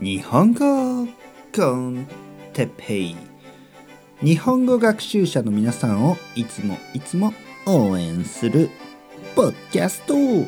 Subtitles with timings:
[0.00, 1.08] 日本語
[1.52, 2.06] コン
[2.52, 3.16] テペイ。
[4.22, 7.32] 日本語学習者の皆さんをいつもいつも
[7.66, 8.70] 応援する
[9.34, 10.14] ポッキャスト。
[10.14, 10.46] 今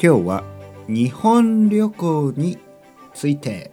[0.00, 0.42] 日は
[0.88, 2.58] 日本旅行に
[3.14, 3.70] ついて。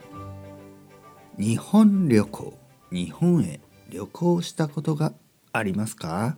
[1.39, 2.53] 日本旅行
[2.91, 3.59] 日本へ
[3.89, 5.13] 旅行したことが
[5.51, 6.37] ありますか？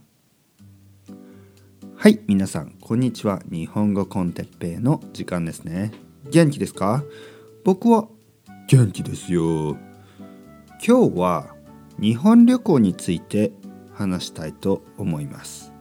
[1.98, 3.42] はい皆さんこんにちは。
[3.52, 5.92] 日本語コンテッペイの時間ですね。
[6.32, 7.04] 元気ですか？
[7.64, 8.08] 僕は
[8.68, 9.78] 元気ですよ。
[10.86, 11.56] 今日は
[12.00, 13.52] 日本旅行について
[13.94, 15.72] 話したいと思います。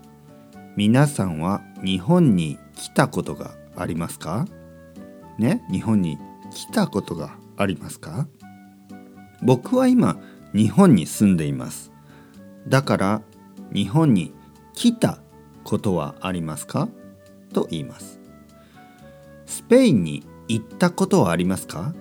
[0.76, 4.46] 皆さんは日本に来たことがありますか？
[5.38, 5.64] ね？
[5.70, 6.18] 日本に
[6.52, 8.28] 来たことがありますか？
[9.42, 10.20] 僕は今
[10.52, 11.90] 日本に住んでいます。
[12.68, 13.22] だから
[13.72, 14.34] 日本に
[14.74, 15.18] 来た
[15.64, 16.88] ことはありますか？
[17.54, 18.20] と言います。
[19.46, 21.94] スペインに行ったことはありますか？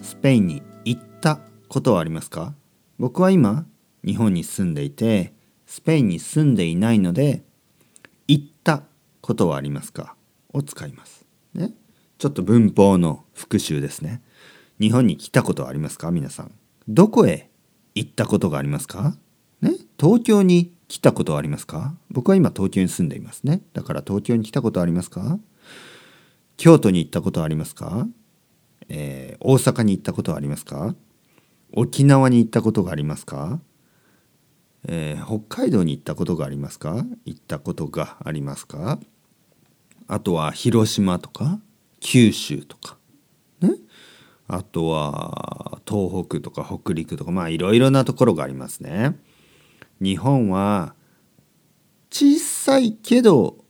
[0.00, 2.54] スペインに行ったことはありますか？
[2.98, 3.66] 僕は今
[4.04, 5.34] 日本に住んでいて
[5.66, 7.42] スペインに住んでいないので
[8.26, 8.84] 行った
[9.20, 10.16] ことはありますか？
[10.52, 11.26] を使います。
[11.54, 11.72] ね、
[12.18, 14.22] ちょっと文法の復習ですね。
[14.80, 16.10] 日本に来たことはありますか？
[16.10, 16.52] 皆さん。
[16.88, 17.50] どこへ
[17.94, 19.14] 行ったことがありますか？
[19.60, 21.94] ね、東京に来たことはありますか？
[22.10, 23.60] 僕は今東京に住んでいますね。
[23.74, 25.38] だから東京に来たことはありますか？
[26.60, 28.06] 京都に行ったことはありますか、
[28.90, 30.94] えー、大阪に行ったことはありますか？
[31.72, 33.60] 沖縄に行ったことがありますか、
[34.86, 37.06] えー、北海道に行ったことがありますか？
[37.24, 38.98] 行ったことがありますか？
[40.06, 41.60] あとは広島とか
[41.98, 42.98] 九州とか
[43.62, 43.70] ね？
[44.46, 49.18] あとは東北とか北陸とかまあいろいろなところがありますね。
[49.98, 50.94] 日本は
[52.10, 53.64] 小さいけど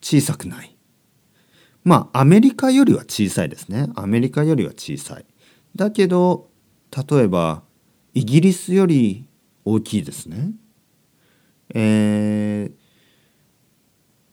[0.00, 0.73] 小さくない。
[1.84, 3.88] まあアメリカよりは小さいですね。
[3.94, 5.26] アメリカよりは小さい。
[5.76, 6.48] だけど
[7.10, 7.62] 例えば
[8.14, 9.28] イギリスより
[9.64, 10.52] 大きいですね。
[11.74, 12.72] えー、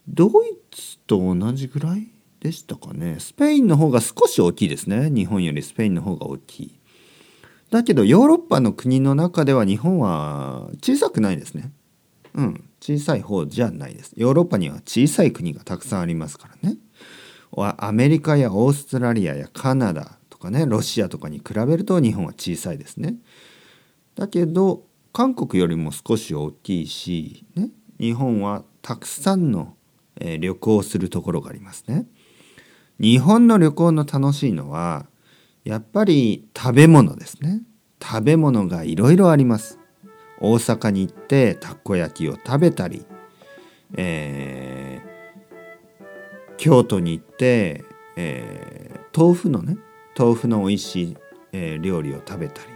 [0.07, 2.07] ドイツと同じぐらい
[2.39, 3.17] でしたかね。
[3.19, 5.09] スペインの方が少し大きいですね。
[5.09, 6.79] 日本よりスペインの方が大きい。
[7.69, 11.71] だけどヨーロッパの国の中では日本は小さくないですね。
[12.33, 14.13] うん小さい方じゃないです。
[14.15, 16.77] ヨーロッパには小さい国がたくさんありますからね。
[17.57, 23.15] アメリカやオーストラリアやカナダとかねロシアとかに比べると日本は小さいですね。
[24.15, 27.69] だけど韓国よりも少し大きいし、ね、
[27.99, 29.75] 日本はたくさんの、
[30.19, 32.05] えー、旅行をするところがありますね。
[32.99, 35.05] 日本の旅行の楽しいのは
[35.65, 37.61] やっぱり食べ物ですね。
[38.01, 39.77] 食べ物がいろいろあります。
[40.39, 43.05] 大阪に行ってたこ焼きを食べたり、
[43.97, 44.70] えー
[46.61, 47.83] 京都に行って、
[48.15, 49.77] えー、豆腐のね
[50.15, 51.17] 豆腐の美味しい、
[51.53, 52.67] えー、料理を食べたり。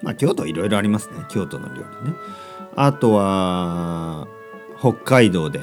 [0.00, 2.16] まあ京都いろいろありますね京都の料理ね。
[2.76, 4.26] あとは
[4.80, 5.60] 北海道で、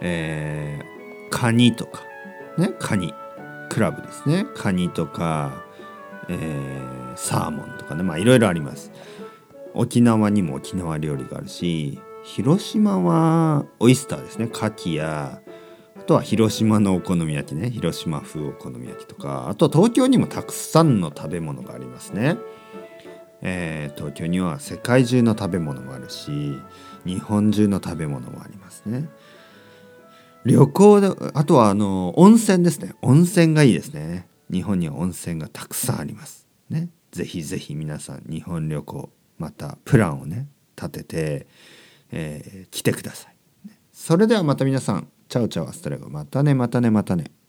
[0.00, 2.04] えー、カニとか
[2.56, 3.12] ねカニ
[3.68, 4.46] クラブですね。
[4.54, 5.62] カニとか、
[6.30, 8.90] えー、サーモンとかねまあいろいろあります。
[9.74, 14.48] 沖縄にも沖縄料理があるし広島はオイスターですね。
[14.50, 15.42] 牡蠣や
[16.00, 17.70] あとは広島のお好み焼きね。
[17.70, 19.48] 広島風お好み焼きとか。
[19.48, 22.36] あと東京にもたくさんの食べ物がありますね、
[23.42, 26.58] えー、東京には世界中の食べ物もあるし
[27.04, 29.08] 日本中の食べ物もありますね。
[30.44, 32.94] 旅行であとはあの温泉ですね。
[33.02, 34.26] 温泉がいいですね。
[34.50, 36.88] 日本には温泉がたくさんありますね。
[37.12, 41.46] ぜひぜひ皆さん日本旅行またプランをね立てて、
[42.10, 43.36] えー、来てください。
[43.92, 47.39] それではまた皆さんチャオチャオアストレゴまたねまたねまたね。